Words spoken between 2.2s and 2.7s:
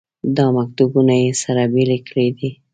دي.